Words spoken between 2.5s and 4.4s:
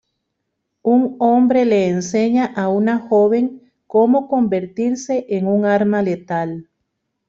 a una joven cómo